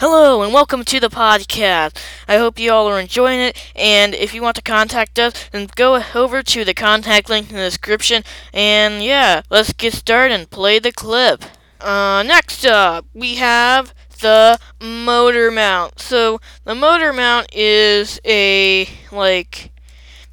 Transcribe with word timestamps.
Hello 0.00 0.42
and 0.42 0.54
welcome 0.54 0.84
to 0.84 1.00
the 1.00 1.10
podcast. 1.10 2.00
I 2.28 2.36
hope 2.36 2.60
you 2.60 2.70
all 2.70 2.86
are 2.86 3.00
enjoying 3.00 3.40
it. 3.40 3.60
And 3.74 4.14
if 4.14 4.32
you 4.32 4.40
want 4.42 4.54
to 4.54 4.62
contact 4.62 5.18
us, 5.18 5.48
then 5.50 5.68
go 5.74 6.00
over 6.14 6.40
to 6.40 6.64
the 6.64 6.72
contact 6.72 7.28
link 7.28 7.50
in 7.50 7.56
the 7.56 7.62
description. 7.62 8.22
And 8.54 9.02
yeah, 9.02 9.42
let's 9.50 9.72
get 9.72 9.94
started 9.94 10.38
and 10.38 10.48
play 10.48 10.78
the 10.78 10.92
clip. 10.92 11.42
Uh, 11.80 12.22
next 12.24 12.64
up, 12.64 13.06
we 13.12 13.34
have 13.36 13.92
the 14.20 14.60
motor 14.80 15.50
mount. 15.50 15.98
So 15.98 16.40
the 16.62 16.76
motor 16.76 17.12
mount 17.12 17.52
is 17.52 18.20
a 18.24 18.88
like 19.10 19.72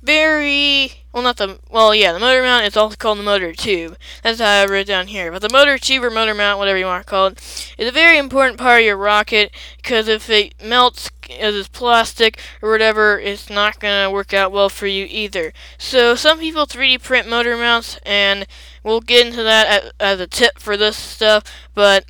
very 0.05 1.05
well, 1.15 1.23
not 1.23 1.37
the 1.37 1.59
well, 1.69 1.95
yeah, 1.95 2.11
the 2.11 2.19
motor 2.19 2.41
mount 2.41 2.65
is 2.65 2.75
also 2.75 2.97
called 2.97 3.19
the 3.19 3.23
motor 3.23 3.53
tube. 3.53 3.97
That's 4.21 4.39
how 4.41 4.63
I 4.63 4.65
wrote 4.65 4.87
down 4.87 5.07
here. 5.07 5.31
But 5.31 5.41
the 5.41 5.49
motor 5.49 5.77
tube 5.77 6.03
or 6.03 6.09
motor 6.09 6.33
mount, 6.33 6.59
whatever 6.59 6.77
you 6.77 6.85
want 6.85 7.05
to 7.05 7.09
call 7.09 7.27
it, 7.27 7.73
is 7.77 7.87
a 7.87 7.91
very 7.93 8.17
important 8.17 8.59
part 8.59 8.81
of 8.81 8.85
your 8.85 8.97
rocket 8.97 9.51
because 9.77 10.09
if 10.09 10.29
it 10.29 10.55
melts 10.61 11.09
as 11.39 11.55
it's 11.55 11.69
plastic 11.69 12.41
or 12.61 12.69
whatever, 12.69 13.17
it's 13.17 13.49
not 13.49 13.79
gonna 13.79 14.11
work 14.11 14.33
out 14.33 14.51
well 14.51 14.67
for 14.67 14.87
you 14.87 15.07
either. 15.09 15.53
So 15.77 16.15
some 16.15 16.39
people 16.39 16.65
3D 16.65 17.01
print 17.01 17.29
motor 17.29 17.55
mounts, 17.55 17.97
and 18.05 18.45
we'll 18.83 18.99
get 18.99 19.25
into 19.25 19.41
that 19.43 19.93
as 20.01 20.19
a 20.19 20.27
tip 20.27 20.59
for 20.59 20.75
this 20.75 20.97
stuff, 20.97 21.45
but 21.73 22.05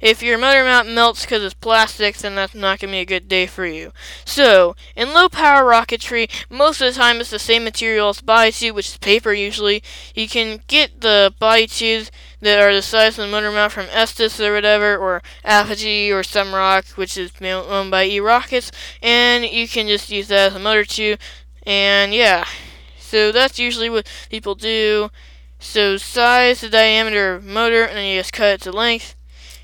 if 0.00 0.22
your 0.22 0.38
motor 0.38 0.64
mount 0.64 0.88
melts 0.88 1.22
because 1.22 1.44
it's 1.44 1.54
plastic, 1.54 2.16
then 2.16 2.34
that's 2.34 2.54
not 2.54 2.80
going 2.80 2.90
to 2.90 2.96
be 2.96 3.00
a 3.00 3.04
good 3.04 3.28
day 3.28 3.46
for 3.46 3.66
you. 3.66 3.92
So, 4.24 4.74
in 4.96 5.12
low 5.12 5.28
power 5.28 5.62
rocketry, 5.62 6.30
most 6.48 6.80
of 6.80 6.92
the 6.92 6.98
time 6.98 7.20
it's 7.20 7.30
the 7.30 7.38
same 7.38 7.64
material 7.64 8.08
as 8.08 8.22
body 8.22 8.50
tube, 8.50 8.76
which 8.76 8.88
is 8.88 8.96
paper 8.96 9.32
usually. 9.32 9.82
You 10.14 10.26
can 10.26 10.60
get 10.68 11.02
the 11.02 11.34
body 11.38 11.66
tubes 11.66 12.10
that 12.40 12.58
are 12.58 12.74
the 12.74 12.80
size 12.80 13.18
of 13.18 13.26
the 13.26 13.30
motor 13.30 13.50
mount 13.50 13.72
from 13.72 13.88
Estes 13.90 14.40
or 14.40 14.54
whatever, 14.54 14.96
or 14.96 15.22
Apogee 15.44 16.10
or 16.10 16.22
Semroc, 16.22 16.96
which 16.96 17.18
is 17.18 17.32
owned 17.42 17.90
by 17.90 18.04
E-Rockets, 18.04 18.72
and 19.02 19.44
you 19.44 19.68
can 19.68 19.86
just 19.86 20.10
use 20.10 20.28
that 20.28 20.52
as 20.52 20.56
a 20.56 20.58
motor 20.58 20.84
tube. 20.84 21.20
And 21.64 22.14
yeah, 22.14 22.46
so 22.98 23.32
that's 23.32 23.58
usually 23.58 23.90
what 23.90 24.10
people 24.30 24.54
do. 24.54 25.10
So 25.58 25.98
size, 25.98 26.62
the 26.62 26.70
diameter 26.70 27.34
of 27.34 27.44
motor, 27.44 27.84
and 27.84 27.98
then 27.98 28.06
you 28.06 28.18
just 28.18 28.32
cut 28.32 28.54
it 28.54 28.60
to 28.62 28.72
length 28.72 29.14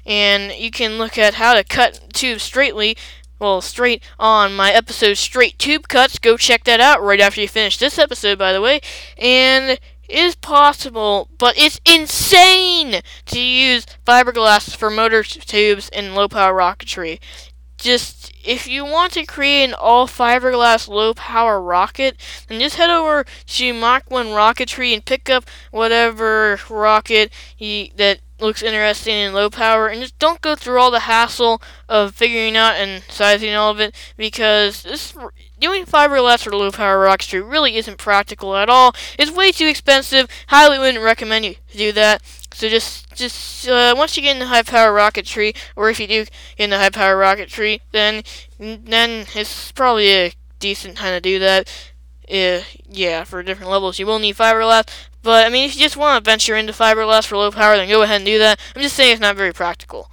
and 0.06 0.52
you 0.52 0.70
can 0.70 0.98
look 0.98 1.18
at 1.18 1.34
how 1.34 1.54
to 1.54 1.64
cut 1.64 2.00
tubes 2.14 2.42
straightly 2.42 2.96
well, 3.38 3.60
straight 3.60 4.02
on 4.18 4.56
my 4.56 4.72
episode 4.72 5.18
Straight 5.18 5.58
Tube 5.58 5.88
Cuts. 5.88 6.18
Go 6.18 6.38
check 6.38 6.64
that 6.64 6.80
out 6.80 7.02
right 7.02 7.20
after 7.20 7.42
you 7.42 7.48
finish 7.48 7.76
this 7.76 7.98
episode, 7.98 8.38
by 8.38 8.52
the 8.52 8.62
way. 8.62 8.80
And 9.18 9.72
it 9.72 9.80
is 10.08 10.36
possible, 10.36 11.28
but 11.36 11.58
it's 11.58 11.80
insane 11.84 13.02
to 13.26 13.40
use 13.40 13.86
fiberglass 14.06 14.74
for 14.74 14.88
motor 14.88 15.22
tubes 15.22 15.90
in 15.90 16.14
low 16.14 16.28
power 16.28 16.54
rocketry. 16.54 17.20
Just 17.76 18.32
if 18.44 18.66
you 18.66 18.84
want 18.84 19.12
to 19.12 19.26
create 19.26 19.64
an 19.64 19.74
all 19.74 20.06
fiberglass 20.06 20.88
low 20.88 21.14
power 21.14 21.60
rocket, 21.60 22.16
then 22.48 22.60
just 22.60 22.76
head 22.76 22.90
over 22.90 23.24
to 23.46 23.74
Mach 23.74 24.10
1 24.10 24.26
Rocketry 24.26 24.94
and 24.94 25.04
pick 25.04 25.28
up 25.28 25.48
whatever 25.70 26.58
rocket 26.70 27.32
that 27.58 28.20
looks 28.38 28.62
interesting 28.62 29.14
in 29.14 29.32
low 29.32 29.48
power 29.48 29.88
and 29.88 30.02
just 30.02 30.18
don't 30.18 30.40
go 30.42 30.54
through 30.54 30.78
all 30.78 30.90
the 30.90 31.00
hassle 31.00 31.60
of 31.88 32.14
figuring 32.14 32.56
out 32.56 32.74
and 32.74 33.02
sizing 33.08 33.54
all 33.54 33.70
of 33.70 33.80
it 33.80 33.94
because 34.16 34.82
this 34.82 35.14
doing 35.58 35.86
fiberglass 35.86 36.44
for 36.44 36.54
low 36.54 36.70
power 36.70 37.06
rocketry 37.06 37.42
really 37.48 37.76
isn't 37.76 37.96
practical 37.98 38.54
at 38.56 38.68
all. 38.68 38.94
It's 39.18 39.30
way 39.30 39.52
too 39.52 39.66
expensive. 39.66 40.28
Highly 40.48 40.78
wouldn't 40.78 41.02
recommend 41.02 41.46
you 41.46 41.54
do 41.72 41.92
that. 41.92 42.22
So 42.56 42.70
just 42.70 43.14
just 43.14 43.68
uh, 43.68 43.94
once 43.94 44.16
you 44.16 44.22
get 44.22 44.32
in 44.32 44.38
the 44.38 44.46
high 44.46 44.62
power 44.62 44.90
rocketry, 44.96 45.54
or 45.76 45.90
if 45.90 46.00
you 46.00 46.06
do 46.06 46.24
get 46.24 46.30
in 46.56 46.70
the 46.70 46.78
high 46.78 46.88
power 46.88 47.14
rocketry, 47.14 47.80
then 47.92 48.22
then 48.58 49.26
it's 49.34 49.72
probably 49.72 50.08
a 50.08 50.32
decent 50.58 50.96
time 50.96 51.12
to 51.12 51.20
do 51.20 51.38
that. 51.38 51.68
Uh, 52.30 52.62
yeah, 52.88 53.24
for 53.24 53.42
different 53.42 53.70
levels, 53.70 53.98
you 53.98 54.06
will 54.06 54.18
need 54.18 54.36
fiberglass, 54.36 54.88
but, 55.26 55.44
I 55.44 55.48
mean, 55.48 55.68
if 55.68 55.74
you 55.74 55.82
just 55.82 55.96
want 55.96 56.24
to 56.24 56.30
venture 56.30 56.54
into 56.54 56.72
fiberglass 56.72 57.26
for 57.26 57.36
low 57.36 57.50
power, 57.50 57.76
then 57.76 57.88
go 57.88 58.02
ahead 58.02 58.18
and 58.18 58.24
do 58.24 58.38
that. 58.38 58.60
I'm 58.76 58.82
just 58.82 58.94
saying 58.94 59.12
it's 59.12 59.20
not 59.20 59.34
very 59.34 59.52
practical. 59.52 60.08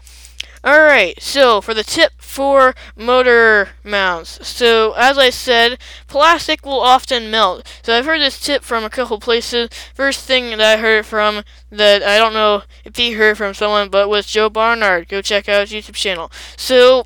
Alright, 0.65 1.21
so 1.21 1.59
for 1.59 1.73
the 1.73 1.83
tip 1.83 2.13
for 2.19 2.73
motor 2.95 3.71
mounts. 3.83 4.47
So, 4.47 4.93
as 4.93 5.17
I 5.17 5.29
said, 5.29 5.77
plastic 6.07 6.65
will 6.65 6.79
often 6.79 7.29
melt. 7.29 7.67
So, 7.83 7.97
I've 7.97 8.05
heard 8.05 8.21
this 8.21 8.39
tip 8.39 8.63
from 8.63 8.85
a 8.85 8.89
couple 8.89 9.19
places. 9.19 9.69
First 9.93 10.25
thing 10.25 10.51
that 10.51 10.61
I 10.61 10.79
heard 10.79 11.05
from 11.05 11.43
that 11.69 12.01
I 12.01 12.17
don't 12.17 12.33
know 12.33 12.63
if 12.85 12.95
he 12.95 13.11
heard 13.13 13.37
from 13.37 13.53
someone, 13.53 13.89
but 13.89 14.07
was 14.07 14.25
Joe 14.25 14.49
Barnard. 14.49 15.09
Go 15.09 15.21
check 15.21 15.49
out 15.49 15.67
his 15.67 15.85
YouTube 15.85 15.95
channel. 15.95 16.31
So, 16.55 17.03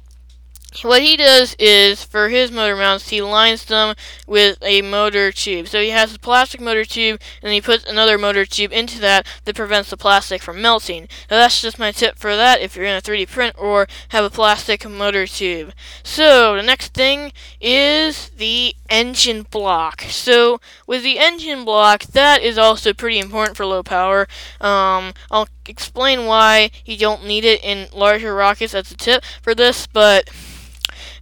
what 0.83 1.01
he 1.01 1.17
does 1.17 1.55
is 1.57 2.03
for 2.03 2.29
his 2.29 2.51
motor 2.51 2.75
mounts 2.75 3.09
he 3.09 3.21
lines 3.21 3.65
them 3.65 3.95
with 4.27 4.57
a 4.61 4.81
motor 4.81 5.31
tube. 5.31 5.67
So 5.67 5.81
he 5.81 5.89
has 5.89 6.13
a 6.13 6.19
plastic 6.19 6.61
motor 6.61 6.85
tube 6.85 7.19
and 7.41 7.51
he 7.51 7.61
puts 7.61 7.85
another 7.85 8.17
motor 8.17 8.45
tube 8.45 8.71
into 8.71 8.99
that 8.99 9.25
that 9.45 9.55
prevents 9.55 9.89
the 9.89 9.97
plastic 9.97 10.41
from 10.41 10.61
melting. 10.61 11.07
Now 11.31 11.37
that's 11.37 11.61
just 11.61 11.79
my 11.79 11.91
tip 11.91 12.17
for 12.17 12.35
that 12.35 12.61
if 12.61 12.75
you're 12.75 12.85
in 12.85 12.95
a 12.95 13.01
3d 13.01 13.29
print 13.29 13.55
or 13.57 13.87
have 14.09 14.25
a 14.25 14.29
plastic 14.29 14.87
motor 14.87 15.25
tube. 15.25 15.73
So 16.03 16.55
the 16.55 16.63
next 16.63 16.93
thing 16.93 17.31
is 17.59 18.26
the 18.37 18.75
engine 18.89 19.43
block 19.43 20.01
so 20.03 20.59
with 20.85 21.03
the 21.03 21.19
engine 21.19 21.65
block 21.65 22.03
that 22.03 22.41
is 22.41 22.57
also 22.57 22.93
pretty 22.93 23.19
important 23.19 23.57
for 23.57 23.65
low 23.65 23.83
power 23.83 24.27
um, 24.61 25.13
i'll 25.31 25.47
explain 25.67 26.25
why 26.25 26.69
you 26.85 26.97
don't 26.97 27.25
need 27.25 27.43
it 27.43 27.63
in 27.63 27.87
larger 27.93 28.33
rockets 28.33 28.73
as 28.73 28.91
a 28.91 28.97
tip 28.97 29.23
for 29.41 29.55
this 29.55 29.87
but 29.87 30.29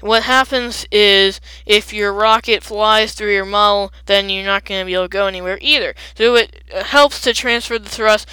what 0.01 0.23
happens 0.23 0.85
is 0.91 1.39
if 1.65 1.93
your 1.93 2.13
rocket 2.13 2.63
flies 2.63 3.13
through 3.13 3.33
your 3.33 3.45
model, 3.45 3.91
then 4.05 4.29
you're 4.29 4.45
not 4.45 4.65
going 4.65 4.81
to 4.81 4.85
be 4.85 4.93
able 4.93 5.05
to 5.05 5.09
go 5.09 5.25
anywhere 5.27 5.57
either. 5.61 5.95
So 6.15 6.35
it 6.35 6.63
helps 6.71 7.21
to 7.21 7.33
transfer 7.33 7.79
the 7.79 7.89
thrust 7.89 8.27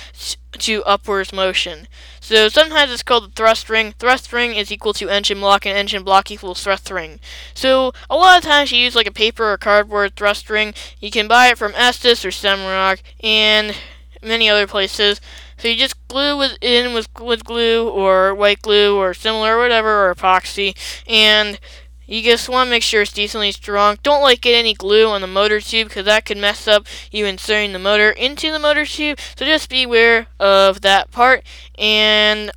to 0.59 0.83
upwards 0.85 1.33
motion. 1.33 1.89
So 2.21 2.49
sometimes 2.49 2.93
it's 2.93 3.03
called 3.03 3.25
the 3.25 3.35
thrust 3.35 3.69
ring. 3.69 3.95
Thrust 3.99 4.33
ring 4.33 4.55
is 4.55 4.71
equal 4.71 4.93
to 4.95 5.09
engine 5.09 5.41
block, 5.41 5.67
and 5.67 5.77
engine 5.77 6.03
block 6.03 6.31
equals 6.31 6.63
thrust 6.63 6.91
ring. 6.91 7.21
So 7.55 7.93
a 8.09 8.17
lot 8.17 8.39
of 8.39 8.45
times 8.45 8.73
you 8.73 8.79
use 8.79 8.95
like 8.95 9.07
a 9.07 9.13
paper 9.13 9.53
or 9.53 9.59
cardboard 9.59 10.17
thrust 10.17 10.49
ring. 10.49 10.75
You 11.01 11.11
can 11.11 11.29
buy 11.29 11.49
it 11.49 11.59
from 11.59 11.73
Estes 11.75 12.25
or 12.25 12.31
Semroc 12.31 13.01
and 13.23 13.77
many 14.23 14.49
other 14.49 14.67
places. 14.67 15.21
So 15.59 15.69
you 15.69 15.77
just 15.77 16.09
glue 16.09 16.43
it 16.43 16.59
in 16.61 16.95
with, 16.95 17.09
with 17.21 17.45
glue 17.45 17.89
or 17.89 18.35
white 18.35 18.63
glue 18.63 18.97
or 18.97 19.15
similar 19.15 19.59
whatever 19.59 20.07
or 20.09 20.15
epoxy 20.15 20.77
and 21.07 21.59
you 22.07 22.23
just 22.23 22.49
want 22.49 22.67
to 22.67 22.71
make 22.71 22.83
sure 22.83 23.03
it's 23.03 23.13
decently 23.13 23.53
strong. 23.53 23.99
Don't 24.03 24.23
like 24.23 24.41
get 24.41 24.55
any 24.55 24.75
glue 24.75 25.09
on 25.09 25.21
the 25.21 25.27
motor 25.27 25.61
tube 25.61 25.89
because 25.89 26.05
that 26.05 26.25
could 26.25 26.39
mess 26.39 26.67
up 26.67 26.87
you 27.11 27.27
inserting 27.27 27.73
the 27.73 27.79
motor 27.79 28.11
into 28.11 28.51
the 28.51 28.59
motor 28.59 28.85
tube. 28.85 29.19
So 29.37 29.45
just 29.45 29.69
beware 29.71 30.27
of 30.39 30.81
that 30.83 31.11
part. 31.11 31.45
And 31.79 32.51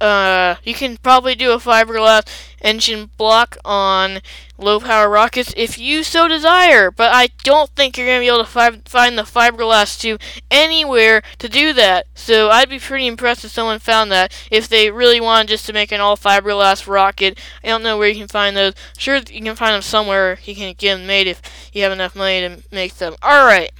uh, 0.00 0.56
you 0.64 0.74
can 0.74 0.96
probably 0.96 1.34
do 1.34 1.52
a 1.52 1.58
fiberglass 1.58 2.26
engine 2.62 3.10
block 3.16 3.56
on 3.64 4.20
low 4.56 4.80
power 4.80 5.08
rockets 5.08 5.52
if 5.56 5.78
you 5.78 6.02
so 6.02 6.26
desire, 6.26 6.90
but 6.90 7.12
I 7.12 7.28
don't 7.44 7.70
think 7.70 7.96
you're 7.96 8.06
going 8.06 8.18
to 8.18 8.24
be 8.24 8.28
able 8.28 8.44
to 8.44 8.50
fi- 8.50 8.82
find 8.84 9.18
the 9.18 9.22
fiberglass 9.22 10.00
tube 10.00 10.20
anywhere 10.50 11.22
to 11.38 11.48
do 11.48 11.72
that. 11.74 12.06
So 12.14 12.50
I'd 12.50 12.70
be 12.70 12.78
pretty 12.78 13.06
impressed 13.06 13.44
if 13.44 13.50
someone 13.50 13.78
found 13.78 14.10
that 14.12 14.32
if 14.50 14.68
they 14.68 14.90
really 14.90 15.20
wanted 15.20 15.48
just 15.48 15.66
to 15.66 15.72
make 15.72 15.92
an 15.92 16.00
all 16.00 16.16
fiberglass 16.16 16.86
rocket. 16.86 17.38
I 17.62 17.68
don't 17.68 17.82
know 17.82 17.98
where 17.98 18.08
you 18.08 18.18
can 18.18 18.28
find 18.28 18.56
those. 18.56 18.74
Sure, 18.96 19.16
you 19.16 19.42
can 19.42 19.56
find 19.56 19.74
them 19.74 19.82
somewhere. 19.82 20.38
You 20.44 20.54
can 20.54 20.74
get 20.76 20.96
them 20.96 21.06
made 21.06 21.26
if 21.26 21.42
you 21.72 21.82
have 21.82 21.92
enough 21.92 22.16
money 22.16 22.40
to 22.40 22.62
make 22.72 22.94
them. 22.96 23.16
Alright, 23.22 23.72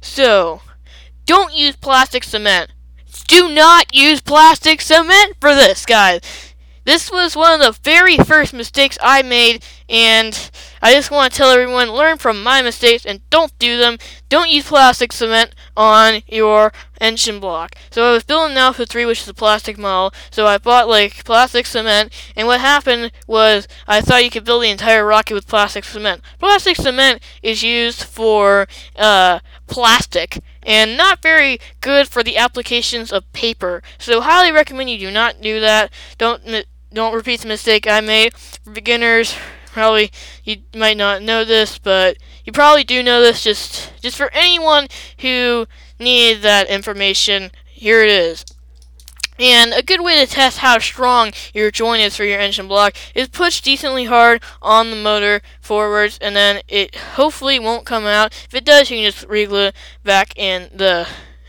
so 0.00 0.60
don't 1.24 1.54
use 1.54 1.76
plastic 1.76 2.24
cement. 2.24 2.70
Do 3.24 3.52
not 3.52 3.94
use 3.94 4.20
plastic 4.20 4.80
cement 4.80 5.36
for 5.40 5.54
this, 5.54 5.86
guys. 5.86 6.20
This 6.86 7.10
was 7.10 7.34
one 7.34 7.60
of 7.60 7.66
the 7.66 7.80
very 7.82 8.16
first 8.16 8.54
mistakes 8.54 8.96
I 9.02 9.20
made, 9.22 9.64
and 9.88 10.50
I 10.80 10.92
just 10.92 11.10
want 11.10 11.32
to 11.32 11.36
tell 11.36 11.50
everyone 11.50 11.90
learn 11.90 12.16
from 12.16 12.44
my 12.44 12.62
mistakes 12.62 13.04
and 13.04 13.28
don't 13.28 13.58
do 13.58 13.76
them. 13.76 13.98
Don't 14.28 14.50
use 14.50 14.68
plastic 14.68 15.10
cement 15.10 15.52
on 15.76 16.22
your 16.28 16.72
engine 17.00 17.40
block. 17.40 17.74
So 17.90 18.08
I 18.08 18.12
was 18.12 18.22
building 18.22 18.52
an 18.52 18.58
Alpha 18.58 18.86
3, 18.86 19.04
which 19.04 19.22
is 19.22 19.28
a 19.28 19.34
plastic 19.34 19.76
model, 19.76 20.14
so 20.30 20.46
I 20.46 20.58
bought 20.58 20.88
like 20.88 21.24
plastic 21.24 21.66
cement, 21.66 22.12
and 22.36 22.46
what 22.46 22.60
happened 22.60 23.10
was 23.26 23.66
I 23.88 24.00
thought 24.00 24.22
you 24.22 24.30
could 24.30 24.44
build 24.44 24.62
the 24.62 24.70
entire 24.70 25.04
rocket 25.04 25.34
with 25.34 25.48
plastic 25.48 25.82
cement. 25.82 26.22
Plastic 26.38 26.76
cement 26.76 27.20
is 27.42 27.64
used 27.64 28.04
for 28.04 28.68
uh, 28.94 29.40
plastic 29.66 30.38
and 30.66 30.96
not 30.96 31.22
very 31.22 31.58
good 31.80 32.08
for 32.08 32.22
the 32.22 32.36
applications 32.36 33.12
of 33.12 33.32
paper. 33.32 33.82
So 33.96 34.20
highly 34.20 34.50
recommend 34.50 34.90
you 34.90 34.98
do 34.98 35.10
not 35.10 35.40
do 35.40 35.60
that. 35.60 35.90
Don't 36.18 36.66
don't 36.92 37.14
repeat 37.14 37.40
the 37.40 37.48
mistake 37.48 37.86
I 37.86 38.00
made. 38.00 38.34
For 38.34 38.72
beginners, 38.72 39.34
probably 39.66 40.10
you 40.44 40.58
might 40.74 40.96
not 40.96 41.22
know 41.22 41.44
this, 41.44 41.78
but 41.78 42.18
you 42.44 42.52
probably 42.52 42.84
do 42.84 43.02
know 43.02 43.20
this. 43.20 43.44
Just 43.44 43.92
just 44.02 44.16
for 44.16 44.30
anyone 44.32 44.88
who 45.20 45.66
needs 45.98 46.42
that 46.42 46.68
information, 46.68 47.52
here 47.64 48.02
it 48.02 48.10
is. 48.10 48.44
And 49.38 49.72
a 49.72 49.82
good 49.82 50.00
way 50.00 50.18
to 50.18 50.30
test 50.30 50.58
how 50.58 50.78
strong 50.78 51.32
your 51.52 51.70
joint 51.70 52.02
is 52.02 52.16
for 52.16 52.24
your 52.24 52.40
engine 52.40 52.68
block 52.68 52.94
is 53.14 53.28
push 53.28 53.60
decently 53.60 54.04
hard 54.04 54.42
on 54.62 54.90
the 54.90 54.96
motor 54.96 55.42
forwards, 55.60 56.18
and 56.20 56.34
then 56.34 56.62
it 56.68 56.94
hopefully 56.94 57.58
won't 57.58 57.86
come 57.86 58.04
out. 58.04 58.32
If 58.46 58.54
it 58.54 58.64
does, 58.64 58.90
you 58.90 58.98
can 58.98 59.12
just 59.12 59.28
reglue 59.28 59.72
back 60.04 60.36
in 60.36 60.70
the 60.74 61.06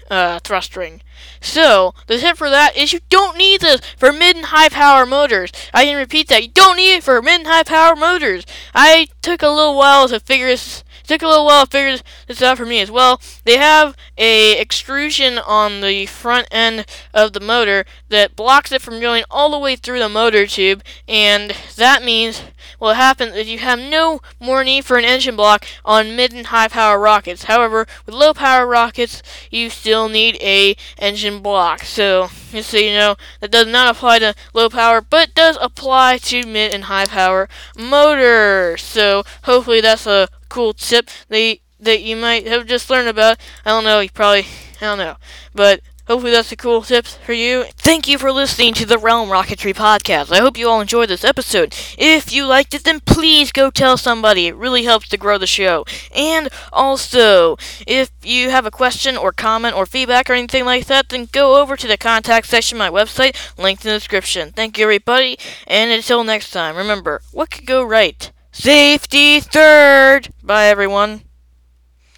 uh, 0.10 0.40
thrust 0.40 0.76
ring. 0.76 1.02
So, 1.42 1.94
the 2.08 2.18
tip 2.18 2.38
for 2.38 2.50
that 2.50 2.76
is 2.76 2.94
you 2.94 3.00
don't 3.10 3.38
need 3.38 3.62
this 3.62 3.82
for 3.98 4.12
mid 4.12 4.36
and 4.36 4.46
high 4.46 4.70
power 4.70 5.06
motors. 5.06 5.52
I 5.74 5.86
can 5.86 5.98
repeat 5.98 6.28
that. 6.30 6.44
You 6.44 6.50
don't 6.50 6.78
need 6.78 6.96
it 6.96 7.04
for 7.04 7.22
mid 7.22 7.42
and 7.42 7.48
high 7.48 7.64
power 7.64 7.96
motors. 7.96 8.46
I 8.74 9.08
took 9.22 9.42
a 9.42 9.50
little 9.50 9.76
while 9.76 10.08
to 10.08 10.20
figure 10.20 10.48
this 10.48 10.84
took 11.08 11.22
a 11.22 11.28
little 11.28 11.46
while 11.46 11.66
to 11.66 11.72
figure 11.72 12.04
this 12.28 12.42
out 12.42 12.58
for 12.58 12.66
me 12.66 12.80
as 12.80 12.92
well. 12.92 13.20
They 13.44 13.58
have 13.58 13.96
a 14.18 14.60
extrusion 14.60 15.38
on 15.38 15.82
the 15.82 16.06
front 16.06 16.48
end 16.52 16.86
of 17.14 17.34
the 17.34 17.40
motor 17.40 17.86
that 18.10 18.36
blocks 18.36 18.72
it 18.72 18.82
from 18.82 19.00
going 19.00 19.24
all 19.32 19.52
the 19.52 19.60
way 19.60 19.76
through 19.76 20.00
the 20.00 20.10
motor 20.10 20.46
tube, 20.46 20.84
and 21.08 21.56
that 21.76 22.04
means 22.04 22.44
what 22.80 22.96
happens 22.96 23.36
is 23.36 23.48
you 23.48 23.60
have 23.60 23.80
no 23.80 24.22
more 24.40 24.64
need 24.64 24.86
for 24.86 24.98
an 24.98 25.06
engine 25.06 25.36
block 25.36 25.66
on 25.84 26.16
mid 26.16 26.34
and 26.34 26.48
high 26.48 26.68
power 26.68 27.00
rockets. 27.00 27.46
However, 27.46 27.88
with 28.06 28.14
low 28.14 28.34
power 28.34 28.68
rockets, 28.68 29.24
you 29.50 29.70
still 29.70 30.10
need 30.10 30.36
a 30.42 30.76
engine 30.98 31.42
block. 31.42 31.84
So, 31.84 32.30
just 32.52 32.70
so 32.70 32.78
you 32.78 32.94
know, 32.94 33.16
that 33.40 33.52
does 33.52 33.68
not 33.68 33.96
apply 33.96 34.20
to 34.20 34.36
low 34.54 34.70
power, 34.70 35.02
but 35.02 35.34
does 35.34 35.58
apply 35.62 36.18
to 36.20 36.46
mid 36.46 36.74
and 36.74 36.86
high 36.86 37.06
power 37.06 37.50
motors. 37.78 38.82
So, 38.82 39.24
hopefully 39.44 39.82
that's 39.82 40.08
a 40.08 40.28
cool 40.50 40.74
tip 40.74 41.10
that 41.30 41.40
you, 41.40 41.58
that 41.80 42.02
you 42.02 42.16
might 42.16 42.48
have 42.48 42.66
just 42.66 42.90
learned 42.90 43.10
about. 43.10 43.40
I 43.66 43.70
don't 43.70 43.84
know, 43.84 44.00
you 44.00 44.10
probably 44.10 44.46
I 44.82 44.86
don't 44.86 44.98
know. 44.98 45.16
But 45.54 45.82
hopefully 46.08 46.32
that's 46.32 46.52
a 46.52 46.56
cool 46.56 46.82
tip 46.82 47.06
for 47.06 47.34
you. 47.34 47.66
Thank 47.76 48.08
you 48.08 48.18
for 48.18 48.32
listening 48.32 48.74
to 48.76 48.86
the 48.86 48.98
Realm 48.98 49.30
Rocketry 49.30 49.76
podcast. 49.76 50.32
I 50.32 50.40
hope 50.40 50.58
you 50.58 50.68
all 50.68 50.82
enjoyed 50.82 51.10
this 51.10 51.24
episode. 51.24 51.76
If 51.98 52.34
you 52.34 52.46
liked 52.46 52.74
it, 52.74 52.84
then 52.84 53.02
please 53.02 53.52
go 53.52 53.70
tell 53.70 53.98
somebody. 53.98 54.48
It 54.48 54.56
really 54.56 54.84
helps 54.84 55.08
to 55.10 55.18
grow 55.18 55.38
the 55.38 55.48
show. 55.48 55.86
And 56.16 56.50
also, 56.74 57.58
if 57.86 58.12
you 58.24 58.50
have 58.50 58.66
a 58.66 58.72
question 58.72 59.18
or 59.18 59.32
comment 59.32 59.76
or 59.76 59.86
feedback 59.86 60.30
or 60.30 60.34
anything 60.34 60.66
like 60.66 60.88
that, 60.88 61.10
then 61.10 61.28
go 61.32 61.62
over 61.62 61.76
to 61.76 61.88
the 61.88 61.98
contact 61.98 62.48
section 62.48 62.78
of 62.78 62.80
my 62.80 62.90
website, 62.90 63.36
linked 63.58 63.86
in 63.86 63.92
the 63.92 63.98
description. 63.98 64.52
Thank 64.52 64.78
you 64.78 64.86
everybody, 64.86 65.38
and 65.66 65.92
until 65.92 66.24
next 66.24 66.52
time, 66.52 66.76
remember, 66.76 67.22
what 67.32 67.52
could 67.52 67.66
go 67.66 67.84
right? 67.84 68.32
Safety 68.52 69.40
third! 69.40 70.30
Bye, 70.42 70.66
everyone. 70.66 71.27